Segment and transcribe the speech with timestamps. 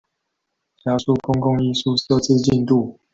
[0.83, 2.97] 加速公共藝術設置進度